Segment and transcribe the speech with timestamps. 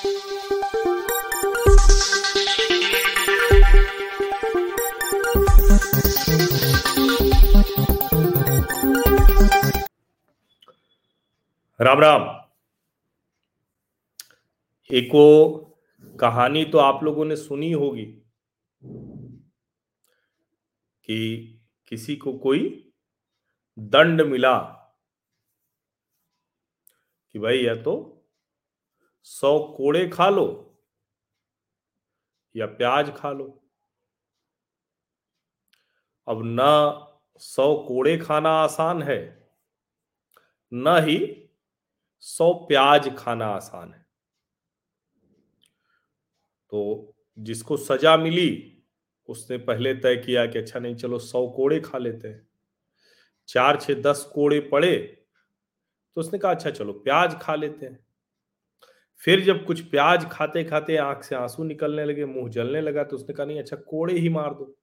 [0.00, 0.16] राम राम।
[14.90, 15.56] एक वो
[16.20, 18.22] कहानी तो आप लोगों ने सुनी होगी
[21.04, 21.46] कि
[21.88, 22.92] किसी को कोई
[23.78, 24.58] दंड मिला
[27.32, 28.16] कि भाई या तो
[29.30, 30.46] सौ कोड़े खा लो
[32.54, 33.46] या प्याज खा लो।
[36.28, 36.72] अब ना
[37.42, 39.20] सौ कोड़े खाना आसान है,
[40.72, 41.18] न ही
[42.24, 44.04] सौ प्याज खाना आसान है।
[46.72, 48.50] तो जिसको सजा मिली,
[49.28, 52.46] उसने पहले तय किया कि अच्छा नहीं, चलो सौ कोड़े खा लेते हैं।
[53.48, 54.96] चार छह दस कोड़े पड़े
[56.16, 57.98] तो उसने कहा अच्छा चलो प्याज खा लेते हैं।
[59.22, 63.16] फिर जब कुछ प्याज खाते खाते आँख से आँसू निकलने लगे, मुँह जलने लगा तो
[63.16, 64.76] उसने कहा, नहीं अच्छा कोड़े ही मार दो।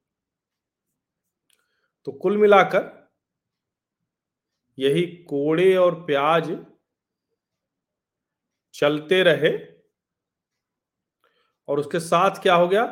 [2.06, 3.08] तो कुल मिलाकर
[4.78, 6.52] यही कोड़े और प्याज
[8.74, 9.58] चलते रहे
[11.68, 12.84] और उसके साथ क्या हो गया?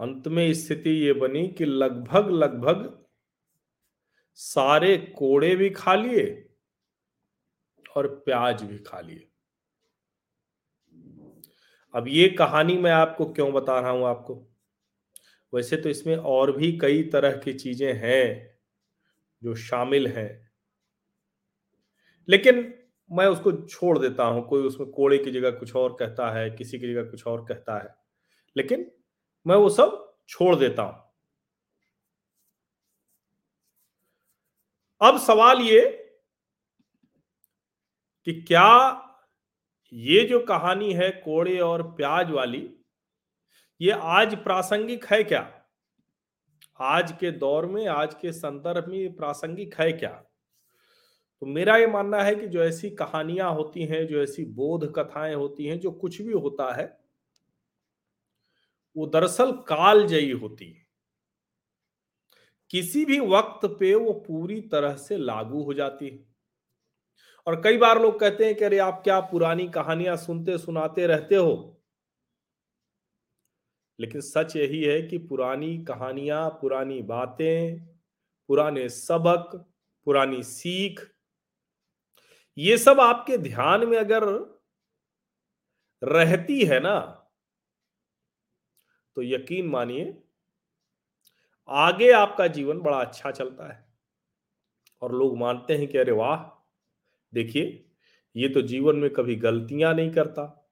[0.00, 3.04] अंत में स्थिति ये बनी कि लगभग लगभग
[4.34, 6.47] सारे कोड़े भी खा लिए
[7.96, 9.28] और प्याज भी खा लिए।
[11.94, 14.48] अब ये कहानी मैं आपको क्यों बता रहा हूँ आपको?
[15.54, 18.56] वैसे तो इसमें और भी कई तरह की चीज़ें हैं
[19.42, 20.50] जो शामिल हैं।
[22.28, 22.74] लेकिन
[23.12, 26.78] मैं उसको छोड़ देता हूँ, कोई उसमें कोड़े की जगह कुछ और कहता है, किसी
[26.78, 27.96] की जगह कुछ और कहता है।
[28.56, 28.92] लेकिन
[29.46, 31.12] मैं वो सब छोड़ देता हूँ।
[35.00, 35.97] अब सवाल ये
[38.26, 39.04] कि क्या
[39.92, 42.74] ये जो कहानी है कोड़े और प्याज वाली,
[43.80, 45.64] ये आज प्रासंगिक है क्या?
[46.80, 50.24] आज के दौर में, आज के संदर्भ में प्रासंगिक है क्या?
[51.40, 55.34] तो मेरा ये मानना है कि जो ऐसी कहानियाँ होती हैं, जो ऐसी बोध कथाएँ
[55.34, 56.98] होती हैं, जो कुछ भी होता है,
[58.96, 60.86] वो दरअसल कालजयी होती है।
[62.70, 66.27] किसी भी वक्त पे वो पूरी तरह से लागू हो जाती है।
[67.48, 71.34] और कई बार लोग कहते हैं कि अरे आप क्या पुरानी कहानियाँ सुनते सुनाते रहते
[71.34, 71.80] हो?
[74.00, 77.86] लेकिन सच यही है कि पुरानी कहानियाँ, पुरानी बातें,
[78.48, 79.66] पुराने सबक,
[80.04, 81.14] पुरानी सीख,
[82.58, 84.24] ये सब आपके ध्यान में अगर
[86.02, 87.24] रहती है ना
[89.16, 90.22] तो यकीन मानिए,
[91.68, 93.88] आगे आपका जीवन बड़ा अच्छा चलता है।
[95.02, 96.57] और लोग मानते हैं कि अरे वाह
[97.34, 97.84] देखिए,
[98.36, 100.70] ये तो जीवन में कभी गलतियाँ नहीं करता।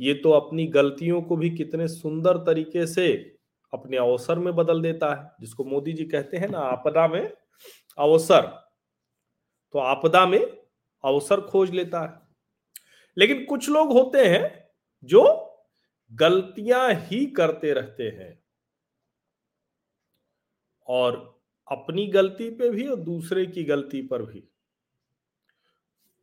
[0.00, 3.12] ये तो अपनी गलतियों को भी कितने सुंदर तरीके से
[3.72, 7.32] अपने अवसर में बदल देता है। जिसको मोदी जी कहते हैं ना, आपदा में
[7.98, 8.46] अवसर।
[9.72, 10.40] तो आपदा में
[11.04, 12.20] अवसर खोज लेता है।
[13.18, 14.70] लेकिन कुछ लोग होते हैं
[15.04, 15.22] जो
[16.12, 18.42] गलतियाँ ही करते रहते हैं।
[20.86, 21.40] और
[21.70, 24.48] अपनी गलती पे भी और दूसरे की गलती पर भी।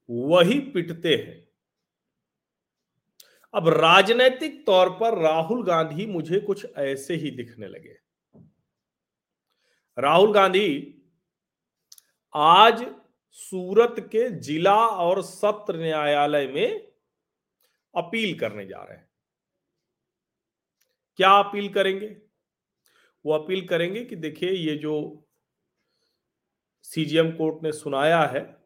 [0.09, 1.49] वही पिटते हैं।
[3.53, 7.97] अब राजनैतिक तौर पर राहुल गांधी मुझे कुछ ऐसे ही दिखने लगे।
[9.99, 11.01] राहुल गांधी,
[12.35, 12.95] आज
[13.29, 16.93] सूरत के जिला और सत्र न्यायालय में
[17.95, 19.09] अपील करने जा रहे हैं।
[21.15, 22.21] क्या अपील करेंगे?
[23.25, 25.25] वो अपील करेंगे कि देखिए, ये जो
[26.81, 28.62] सीजीएम कोर्ट ने सुनाया है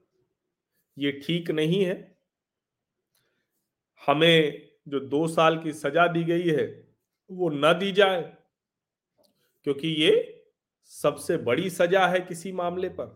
[0.97, 1.96] ये ठीक नहीं है।
[4.02, 6.66] हमें जो दो साल की सजा दी गई है,
[7.30, 8.22] वो न दी जाए,
[9.63, 10.44] क्योंकि ये
[10.91, 13.16] सबसे बड़ी सजा है किसी मामले पर।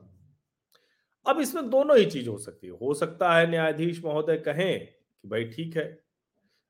[1.25, 5.27] अब इसमें दोनों ही चीज़ हो सकती है। हो सकता है न्यायाधीश महोदय कहें कि
[5.27, 6.03] भाई ठीक है,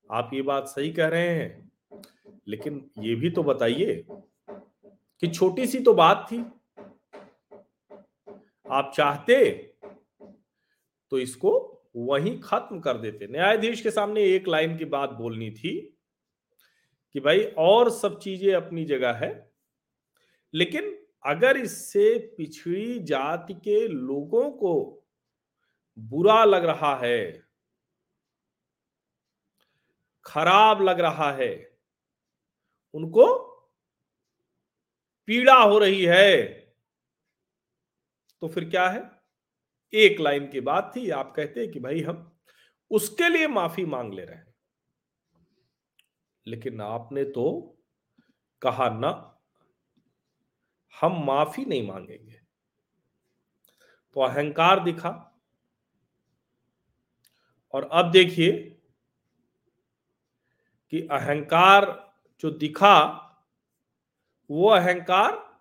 [0.09, 1.71] आप ये बात सही कह रहे हैं,
[2.47, 6.39] लेकिन ये भी तो बताइए कि छोटी सी तो बात थी।
[8.65, 9.37] आप चाहते
[11.11, 11.51] तो इसको
[11.97, 15.73] वहीं खत्म कर देते। न्यायाधीश के सामने एक लाइन की बात बोलनी थी
[17.15, 19.31] कि भाई और सब चीज़ें अपनी जगह है,
[20.53, 24.73] लेकिन अगर इससे पिछड़ी जाति के लोगों को
[25.97, 27.43] बुरा लग रहा है,
[30.25, 31.53] खराब लग रहा है,
[32.93, 33.27] उनको
[35.27, 36.37] पीड़ा हो रही है
[38.41, 39.09] तो फिर क्या है?
[39.93, 42.37] एक लाइन की बात थी, आप कहते कि भाई हम
[42.91, 44.53] उसके लिए माफ़ी मांग ले रहे हैं।
[46.47, 47.77] लेकिन आपने तो
[48.61, 49.39] कहा ना,
[51.01, 52.41] हम माफ़ी नहीं मांगेंगे।
[54.13, 55.41] तो अहंकार दिखा।
[57.73, 58.77] और अब देखिए
[60.89, 63.27] कि अहंकार जो दिखा,
[64.51, 65.59] वो अहंकार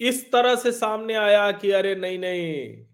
[0.00, 2.86] इस तरह से सामने आया कि अरे नहीं नहीं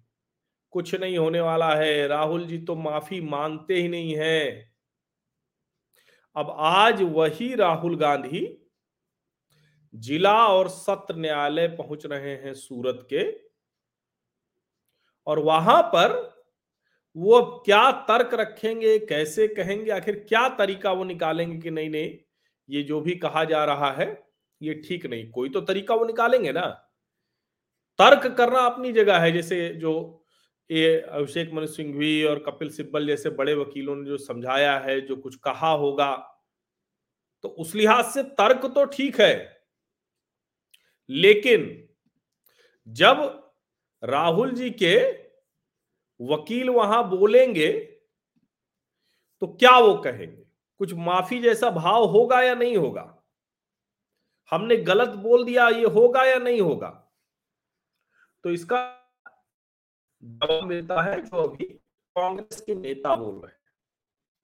[0.73, 4.71] कुछ नहीं होने वाला है। राहुल जी तो माफ़ी मांगते ही नहीं है।
[6.37, 8.47] अब आज वही राहुल गांधी
[9.95, 13.25] जिला और सत्र न्यायालय पहुँच रहे हैं सूरत के
[15.27, 16.13] और वहाँ पर
[17.17, 22.17] वो क्या तर्क रखेंगे, कैसे कहेंगे, आखिर क्या तरीका वो निकालेंगे कि नहीं नहीं,
[22.69, 24.07] ये जो भी कहा जा रहा है,
[24.61, 26.67] ये ठीक नहीं। कोई तो तरीका वो निकालेंगे ना।
[27.99, 30.20] तर्क करना अपनी जगह है, जैसे जो
[30.71, 35.17] ये अभिषेक मनु सिंघवी और कपिल सिब्बल जैसे बड़े वकीलों ने जो समझाया है, जो
[35.17, 36.15] कुछ कहा होगा
[37.45, 39.65] तो उस लिहाज से तर्क तो ठीक है।
[41.09, 41.89] लेकिन
[42.89, 43.53] जब
[44.03, 44.97] राहुल जी के
[46.21, 47.73] वकील वहाँ बोलेंगे
[49.43, 50.45] तो क्या वो कहेंगे?
[50.81, 53.23] कुछ माफ़ी जैसा भाव होगा या नहीं होगा?
[54.53, 56.89] हमने गलत बोल दिया, ये होगा या नहीं होगा?
[58.45, 59.00] तो इसका
[60.23, 61.65] जवाब मिलता है जो अभी
[62.17, 63.59] कांग्रेस के नेता बोल रहे हैं।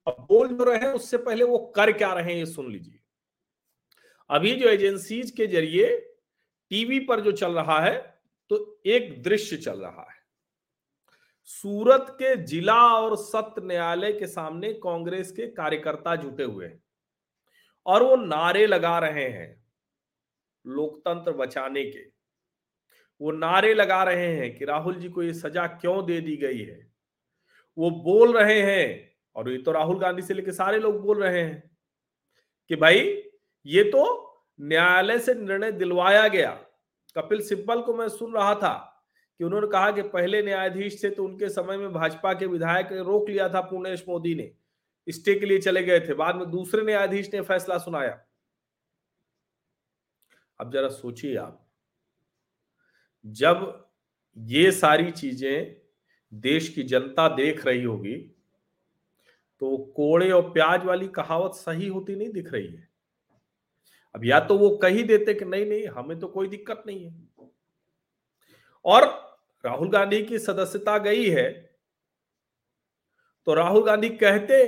[0.07, 2.99] अब बोल जो रहे हैं, उससे पहले वो कर क्या रहे हैं, ये सुन लीजिए।
[4.29, 5.95] अभी जो एजेंसीज के ज़रिए
[6.71, 7.95] टीवी पर जो चल रहा है
[8.51, 10.15] तो एक दृश्य चल रहा है।
[11.49, 16.81] सूरत के जिला और सत्र न्यायालय के सामने कांग्रेस के कार्यकर्ता जुटे हुए हैं
[17.85, 19.49] और वो नारे लगा रहे हैं
[20.65, 22.16] लोकतंत्र बचाने के।
[23.21, 26.59] वो नारे लगा रहे हैं कि राहुल जी को ये सजा क्यों दे दी गई
[26.59, 26.91] है?
[27.77, 31.41] वो बोल रहे हैं, और ये तो राहुल गांधी से लेकर सारे लोग बोल रहे
[31.41, 31.77] हैं
[32.69, 33.23] कि भाई,
[33.65, 34.03] ये तो
[34.61, 36.51] न्यायालय से निर्णय दिलवाया गया।
[37.15, 38.73] कपिल सिब्बल को मैं सुन रहा था
[39.39, 43.03] कि उन्होंने कहा कि पहले न्यायाधीश थे तो उनके समय में भाजपा के विधायक ने
[43.03, 44.51] रोक लिया था पूर्णेश मोदी ने
[45.07, 48.19] स्टे के लिए चले गए थे। बाद में दूसरे न्यायाधीश ने फैसला सुनाया।
[50.59, 51.66] अब जरा सोचिए आप
[53.27, 53.89] जब
[54.37, 55.75] ये सारी चीज़ें
[56.31, 58.15] देश की जनता देख रही होगी
[59.61, 62.87] तो कोड़े और प्याज वाली कहावत सही होती नहीं दिख रही है।
[64.15, 67.49] अब या तो वो कही देते कि नहीं नहीं, हमें तो कोई दिक्कत नहीं है।
[68.85, 69.05] और
[69.63, 71.49] राहुल गांधी की सदस्यता गई है
[73.47, 74.65] तो राहुल गांधी कहते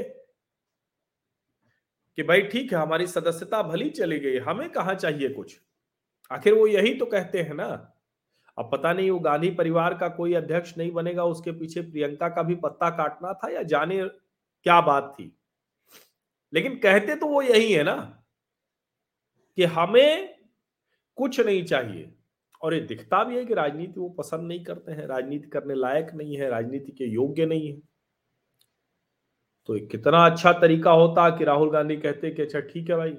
[2.17, 5.59] कि भाई ठीक है, हमारी सदस्यता भली चली गई, हमें कहा चाहिए कुछ?
[6.31, 7.95] आखिर वो यही तो कहते हैं ना
[8.59, 12.43] अब पता नहीं वो गांधी परिवार का कोई अध्यक्ष नहीं बनेगा, उसके पीछे प्रियंका का
[12.43, 14.07] भी पत्ता काटना था या जाने
[14.65, 15.37] क्या बात थी?
[16.53, 18.23] लेकिन कहते तो वो यही है ना
[19.57, 20.35] कि हमें
[21.15, 22.13] कुछ नहीं चाहिए।
[22.61, 26.11] और ये दिखता भी है कि राजनीति वो पसंद नहीं करते हैं, राजनीति करने लायक
[26.13, 27.79] नहीं है, राजनीति के योग्य नहीं है।
[29.67, 33.17] तो कितना अच्छा तरीका होता कि राहुल गांधी कहते कि अच्छा ठीक है भाई,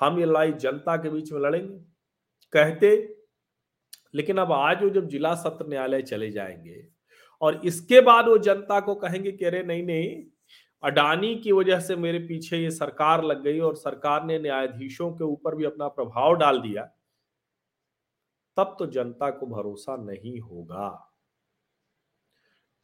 [0.00, 1.78] हम ये लड़ाई जनता के बीच में लड़ेंगे।
[2.52, 3.13] कहते
[4.14, 6.86] लेकिन अब आज वो जब जिला सत्र न्यायालय चले जाएँगे
[7.40, 10.24] और इसके बाद वो जनता को कहेंगे कि अरे नहीं नहीं,
[10.82, 15.24] अडानी की वजह से मेरे पीछे ये सरकार लग गई और सरकार ने न्यायाधीशों के
[15.24, 16.84] ऊपर भी अपना प्रभाव डाल दिया,
[18.56, 20.88] तब तो जनता को भरोसा नहीं होगा।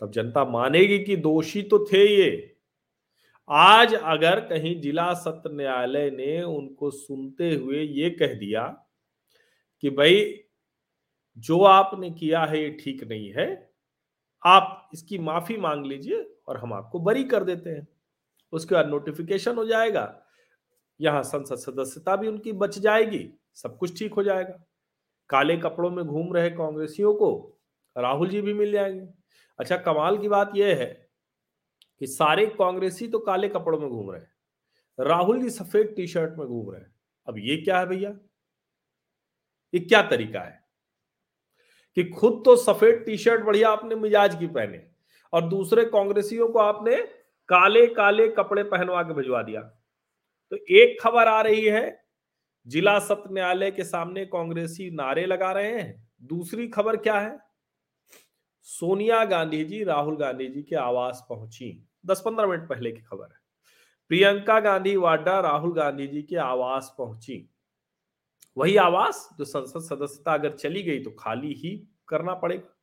[0.02, 2.56] तब जनता मानेगी कि दोषी तो थे ये।
[3.48, 8.64] आज अगर कहीं जिला सत्र न्यायालय ने उनको सुनते हुए ये कह दिया
[9.82, 10.24] कि भाई
[11.40, 13.46] जो आपने किया है, ये ठीक नहीं है,
[14.42, 17.86] आप इसकी माफ़ी मांग लीजिए और हम आपको बरी कर देते हैं।
[18.52, 20.22] उसके बाद नोटिफिकेशन हो जाएगा,
[21.00, 24.58] यहाँ संसद सदस्यता भी उनकी बच जाएगी, सब कुछ ठीक हो जाएगा।
[25.30, 27.30] काले कपड़ों में घूम रहे कांग्रेसियों को
[27.96, 29.06] राहुल जी भी मिल जाएँगे।
[29.58, 30.86] अच्छा कमाल की बात यह है
[32.00, 34.30] कि सारे कांग्रेसी तो काले कपड़ों में घूम रहे हैं,
[34.98, 36.94] राहुल जी सफ़ेद टी शर्ट में घूम रहे हैं।
[37.28, 38.10] अब ये क्या है भैया?
[39.74, 40.59] ये क्या तरीका है?
[41.96, 44.82] कि खुद तो सफ़ेद टी शर्ट बढ़िया आपने मिजाज की पहने,
[45.32, 46.96] और दूसरे कांग्रेसियों को आपने
[47.48, 49.60] काले काले कपड़े पहनवा के भिजवा दिया।
[50.52, 52.00] तो एक खबर आ रही है,
[52.66, 57.38] जिला सत्र न्यायालय के सामने कांग्रेसी नारे लगा रहे हैं। दूसरी खबर क्या है?
[58.62, 63.24] सोनिया गांधी जी, राहुल गांधी जी के आवास पहुँची। दस पंद्रह मिनट पहले की खबर
[63.24, 63.38] है।
[64.10, 67.49] प्रियंका गांधी वाड्रा, राहुल गांधी जी के आवास पहुँची।
[68.56, 71.70] वही आवास जो संसद सदस्यता अगर चली गई तो खाली ही
[72.08, 72.76] करना पड़ेगा।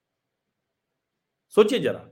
[1.55, 2.09] सोचिए जरा।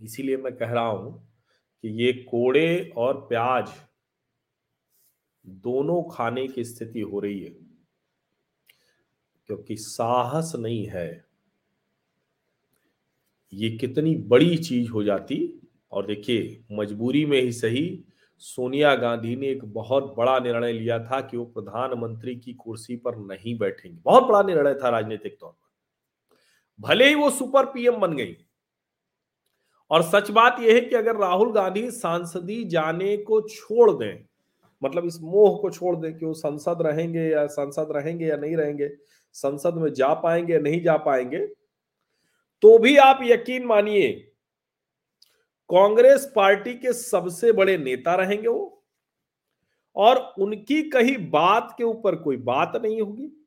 [0.00, 1.12] इसीलिए मैं कह रहा हूँ
[1.84, 3.70] कि ये कोड़े और प्याज
[5.44, 7.50] दोनों खाने की स्थिति हो रही है,
[9.48, 11.08] क्योंकि साहस नहीं है।
[13.52, 15.38] ये कितनी बड़ी चीज़ हो जाती,
[15.92, 17.86] और देखिए, मजबूरी में ही सही
[18.40, 23.16] सोनिया गांधी ने एक बहुत बड़ा निर्णय लिया था कि वो प्रधानमंत्री की कुर्सी पर
[23.16, 28.16] नहीं बैठेंगे। बहुत बड़ा निर्णय था राजनीतिक तौर पर। भले ही वो सुपर पीएम बन
[28.16, 28.36] गई।
[29.90, 34.24] और सच बात यह है कि अगर राहुल गांधी सांसदी जाने को छोड़ दें
[34.82, 38.56] मतलब इस मोह को छोड़ दें कि वो संसद रहेंगे या संसद रहेंगे या नहीं
[38.56, 38.90] रहेंगे,
[39.32, 41.46] संसद में जा पाएँगे या नहीं जा पाएँगे
[42.62, 44.29] तो भी आप यकीन मानिए
[45.70, 48.76] कांग्रेस पार्टी के सबसे बड़े नेता रहेंगे वो।
[49.96, 53.46] और उनकी कही बात के ऊपर कोई बात नहीं होगी।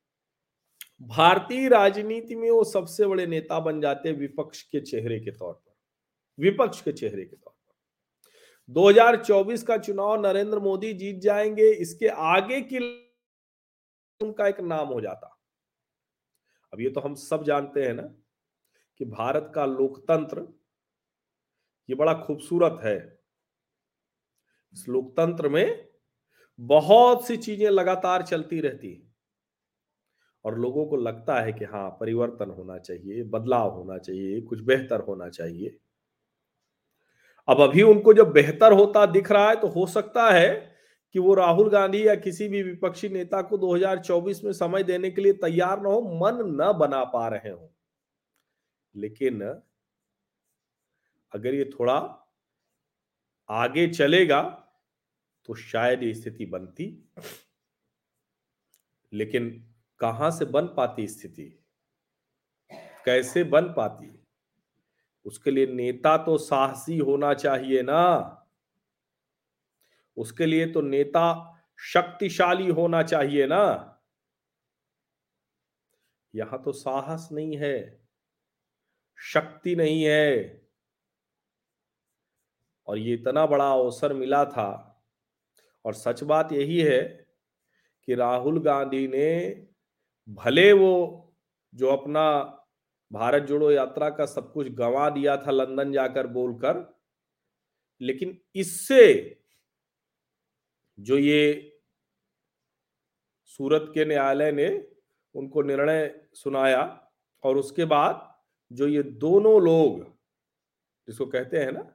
[1.01, 5.73] भारतीय राजनीति में वो सबसे बड़े नेता बन जाते विपक्ष के चेहरे के तौर पर।
[6.39, 7.73] विपक्ष के चेहरे के तौर पर।
[8.69, 12.77] 2024 का चुनाव, नरेंद्र मोदी जीत जाएँगे, इसके आगे की
[14.21, 15.39] उनका एक नाम हो जाता।
[16.73, 18.15] अब ये तो हम सब जानते हैं ना
[18.97, 20.62] कि भारत का लोकतंत्र
[21.89, 22.97] ये बड़ा खूबसूरत है।
[24.73, 25.65] इस लोकतंत्र में
[26.59, 28.93] बहुत सी चीज़ें लगातार चलती रहती
[30.45, 35.01] और लोगों को लगता है कि हाँ परिवर्तन होना चाहिए, बदलाव होना चाहिए, कुछ बेहतर
[35.01, 35.77] होना चाहिए।
[37.47, 40.49] अब अभी उनको जब बेहतर होता दिख रहा है तो हो सकता है
[41.15, 45.21] कि वो राहुल गांधी या किसी भी विपक्षी नेता को 2024 में समय देने के
[45.21, 47.73] लिए तैयार ना हो, मन न बना पा रहे हो।
[48.95, 49.41] लेकिन
[51.33, 51.97] अगर ये थोड़ा
[53.49, 54.41] आगे चलेगा
[55.45, 56.85] तो शायद ये स्थिति बनती।
[59.13, 59.49] लेकिन
[59.99, 61.43] कहाँ से बन पाती स्थिति?
[63.05, 64.19] कैसे बन पाती?
[65.25, 68.39] उसके लिए नेता तो साहसी होना चाहिए ना।
[70.17, 71.49] उसके लिए तो नेता
[71.79, 73.89] शक्तिशाली होना चाहिए ना।
[76.33, 78.01] यहाँ तो साहस नहीं है,
[79.19, 80.62] शक्ति नहीं है।
[82.87, 84.89] और ये इतना बड़ा अवसर मिला था।
[85.85, 87.01] और सच बात यही है
[88.07, 89.29] कि राहुल गांधी ने
[90.27, 90.93] भले वो
[91.73, 92.23] जो अपना
[93.11, 96.85] भारत जोड़ो यात्रा का सब कुछ गंवा दिया था लंदन जाकर बोलकर,
[98.01, 99.41] लेकिन इससे
[100.99, 101.69] जो ये
[103.45, 104.67] सूरत के न्यायालय ने
[105.35, 107.11] उनको निर्णय सुनाया
[107.43, 108.29] और उसके बाद
[108.71, 109.99] जो ये दोनों लोग,
[111.07, 111.85] जिसको कहते हैं ना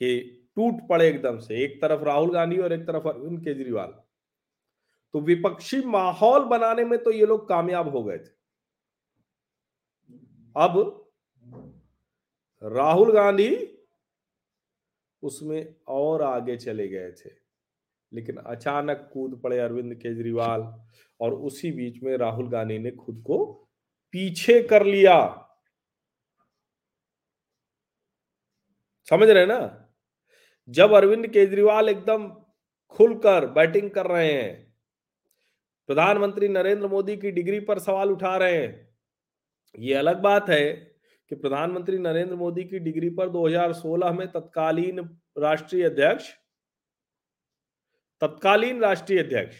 [0.00, 0.20] कि
[0.56, 3.94] टूट पड़े एकदम से, एक तरफ़ राहुल गांधी और एक तरफ़ अरविंद केजरीवाल।
[5.14, 8.32] तो विपक्षी माहौल बनाने में तो ये लोग कामयाब हो गए थे।
[10.56, 10.76] अब
[12.62, 13.50] राहुल गांधी
[15.22, 17.30] उसमें और आगे चले गए थे,
[18.12, 20.60] लेकिन अचानक कूद पड़े अरविंद केजरीवाल
[21.20, 23.44] और उसी बीच में राहुल गांधी ने खुद को
[24.14, 25.16] पीछे कर लिया।
[29.08, 29.83] समझ रहे ना?
[30.68, 32.28] जब अरविंद केजरीवाल एकदम
[32.88, 34.74] खुलकर बैटिंग कर रहे हैं,
[35.86, 38.96] प्रधानमंत्री नरेंद्र मोदी की डिग्री पर सवाल उठा रहे हैं,
[39.78, 40.72] ये अलग बात है
[41.28, 46.30] कि प्रधानमंत्री नरेंद्र मोदी की डिग्री पर 2016 में तत्कालीन राष्ट्रीय अध्यक्ष,
[48.20, 49.56] तत्कालीन राष्ट्रीय अध्यक्ष,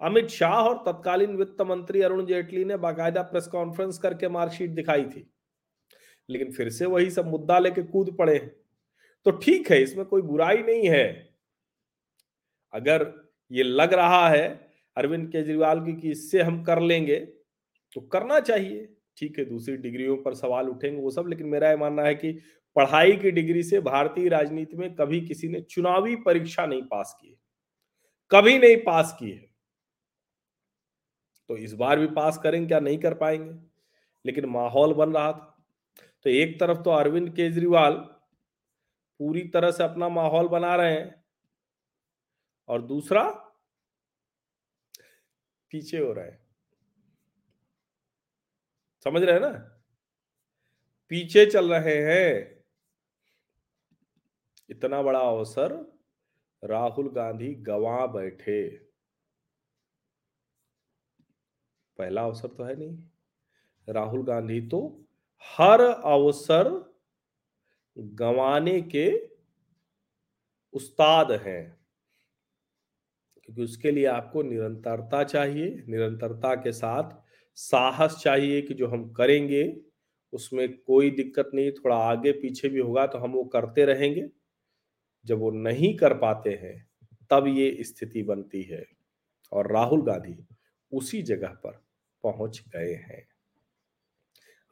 [0.00, 5.04] अमित शाह और तत्कालीन वित्त मंत्री अरुण जेटली ने बाकायदा प्रेस कॉन्फ्रेंस करके मार्कशीट दिखाई
[5.04, 5.34] थी।
[6.28, 8.59] लेकिन फिर से वही सब मुद्दा लेके कूद पड़े
[9.26, 11.28] तो ठीक है, इसमें कोई बुराई नहीं है।
[12.72, 13.12] अगर
[13.50, 14.48] ये लग रहा है
[14.96, 17.16] अरविंद केजरीवाल की कि इससे हम कर लेंगे
[17.96, 21.76] तो करना चाहिए। ठीक है, दूसरी डिग्रियों पर सवाल उठेंगे वो सब, लेकिन मेरा यह
[21.76, 22.32] मानना है कि
[22.76, 27.36] पढ़ाई की डिग्री से भारतीय राजनीति में कभी किसी ने चुनावी परीक्षा नहीं पास की
[28.30, 29.48] कभी नहीं पास की है।
[31.50, 33.54] तो इस बार भी पास करेंगे, क्या नहीं कर पाएँगे?
[34.24, 35.56] लेकिन माहौल बन रहा था।
[36.24, 37.92] तो एक तरफ़ तो अरविंद केजरीवाल
[39.20, 41.24] पूरी तरह से अपना माहौल बना रहे हैं।
[42.68, 43.30] और दूसरा,
[45.70, 46.46] पीछे हो रहा है।
[49.04, 49.82] समझ रहे हैं ना?
[51.08, 52.64] पीछे चल रहे हैं।
[54.70, 55.98] इतना बड़ा अवसर
[56.64, 58.76] राहुल गांधी गवा बैठे।
[61.98, 63.02] पहला अवसर तो है नहीं।
[63.88, 65.04] राहुल गांधी तो
[65.42, 66.89] हर अवसर
[67.98, 69.30] गंवाने के
[70.72, 71.80] उस्ताद हैं।
[73.44, 77.22] क्योंकि उसके लिए आपको निरंतरता चाहिए, निरंतरता के साथ
[77.54, 79.82] साहस चाहिए कि जो हम करेंगे,
[80.32, 84.28] उसमें कोई दिक्कत नहीं, थोड़ा आगे पीछे भी होगा तो हम वो करते रहेंगे।
[85.26, 86.90] जब वो नहीं कर पाते हैं,
[87.30, 88.86] तब ये स्थिति बनती है
[89.52, 90.46] और राहुल गांधी
[90.92, 91.82] उसी जगह पर
[92.22, 93.28] पहुँच गए हैं।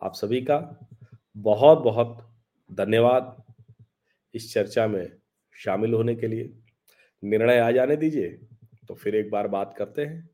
[0.03, 0.89] आप सभी का
[1.37, 2.38] बहुत बहुत
[2.71, 3.37] धन्यवाद
[4.35, 5.11] इस चर्चा में
[5.57, 6.53] शामिल होने के लिए।
[7.23, 8.29] निर्णय आ जाने दीजिए
[8.89, 10.29] तो फिर एक बार बात करते हैं,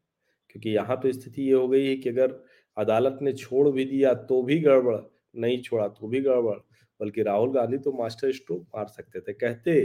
[0.50, 2.38] क्योंकि यहाँ तो स्थिति ये हो गई है कि अगर
[2.76, 4.97] अदालत ने छोड़ भी दिया तो भी गड़बड़,
[5.37, 6.57] नहीं छोड़ा तो भी गड़बड़,
[7.00, 9.81] बल्कि राहुल गांधी तो मास्टर स्ट्रोक मार सकते थे। कहते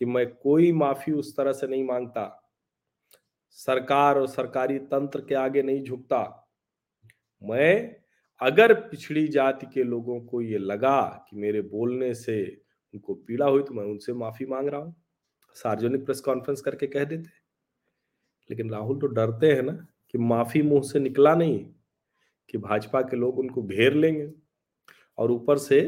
[0.00, 2.44] कि मैं कोई माफ़ी उस तरह से नहीं माँगता।
[3.58, 6.20] सरकार और सरकारी तंत्र के आगे नहीं झुकता।
[7.42, 7.96] मैं
[8.40, 12.42] अगर पिछड़ी जाति के लोगों को ये लगा कि मेरे बोलने से
[12.94, 14.94] उनको पीड़ा हुई तो मैं उनसे माफ़ी मांग रहा हूँ।
[15.56, 17.28] सार्वजनिक प्रेस कॉन्फ्रेंस करके कह देते
[18.50, 19.72] लेकिन राहुल तो डरते हैं ना
[20.14, 21.58] कि माफ़ी मुँह से निकला नहीं,
[22.50, 24.28] कि भाजपा के लोग उनको घेर लेंगे।
[25.18, 25.80] और ऊपर से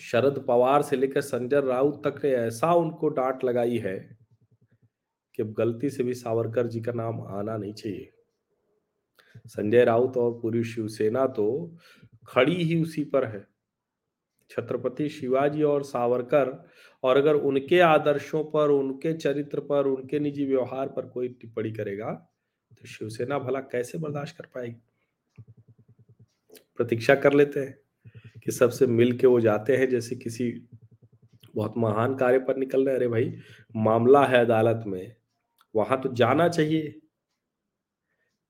[0.00, 3.96] शरद पवार से लेकर संजय राउत तक ने ऐसा उनको डांट लगाई है
[5.34, 8.10] कि अब गलती से भी सावरकर जी का नाम आना नहीं चाहिए।
[9.46, 11.76] संजय राउत और पूरी शिवसेना तो
[12.28, 13.44] खड़ी ही उसी पर है।
[14.50, 16.64] छत्रपति शिवाजी और सावरकर,
[17.02, 22.10] और अगर उनके आदर्शों पर, उनके चरित्र पर, उनके निजी व्यवहार पर कोई टिप्पणी करेगा
[22.72, 24.76] तो शिवसेना भला कैसे बर्दाश्त कर पाएगी?
[26.76, 27.78] प्रतीक्षा कर लेते हैं
[28.44, 30.50] कि सबसे मिल के वो जाते हैं, जैसे किसी
[31.54, 33.32] बहुत महान कार्य पर निकल रहे अरे भाई,
[33.76, 35.14] मामला है अदालत में,
[35.74, 37.00] वहाँ तो जाना चाहिए।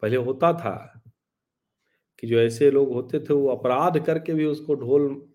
[0.05, 1.01] पहले होता था
[2.19, 5.33] कि जो ऐसे लोग होते थे, वो अपराध करके भी उसको ढोल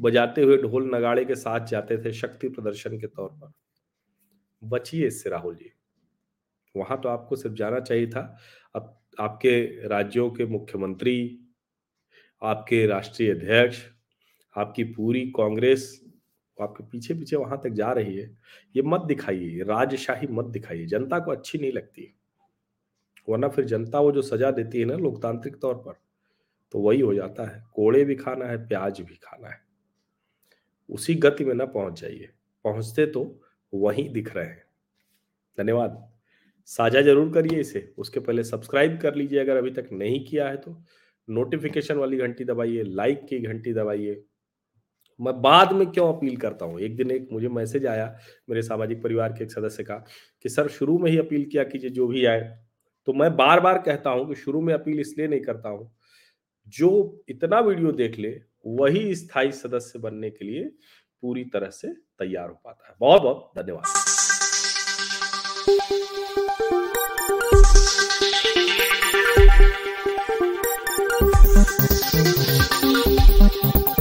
[0.00, 3.52] बजाते हुए, ढोल नगाड़े के साथ जाते थे शक्ति प्रदर्शन के तौर पर।
[4.64, 5.72] बचिए इससे, राहुल जी।
[6.76, 8.38] वहाँ तो आपको सिर्फ़ जाना चाहिए था।
[8.74, 11.40] अब आपके राज्यों के मुख्यमंत्री,
[12.42, 13.78] आपके राष्ट्रीय अध्यक्ष,
[14.56, 16.00] आपकी पूरी कांग्रेस,
[16.62, 18.38] आपके पीछे पीछे वहाँ तक जा रही है।
[18.76, 22.19] ये मत दिखाइए राजशाही मत दिखाइए। जनता को अच्छी नहीं लगती।
[23.28, 25.92] वरना फिर जनता वो जो सजा देती है ना लोकतांत्रिक तौर पर
[26.74, 29.60] तो वही हो जाता है। कोड़े भी खाना है, प्याज भी खाना है।
[30.90, 32.28] उसी गति में ना पहुँच जाइए।
[32.64, 33.40] पहुँचते तो
[33.74, 34.64] वहीं दिख रहे हैं।
[35.58, 36.08] धन्यवाद।
[36.66, 40.56] साझा ज़रूर करिए इसे। उसके पहले सब्सक्राइब कर लीजिए अगर अभी तक नहीं किया है
[40.56, 40.76] तो।
[41.28, 44.22] नोटिफिकेशन वाली घंटी दबाइए, लाइक की घंटी दबाइए।
[45.20, 46.80] मैं बाद में क्यों अपील करता हूँ?
[46.80, 48.18] एक दिन एक मुझे मैसेज आया
[48.50, 49.96] मेरे सामाजिक परिवार के एक सदस्य का
[50.44, 52.40] कि, सर, शुरू में ही अपील किया कीजिए, जो भी आए।
[53.06, 55.90] तो मैं बार बार कहता हूँ कि शुरू में अपील इसलिए नहीं करता हूँ,
[56.68, 58.30] जो इतना वीडियो देख ले,
[58.66, 60.64] वही स्थायी सदस्य बनने के लिए
[61.22, 63.84] पूरी तरह से तैयार हो पाता है। बहुत बहुत धन्यवाद।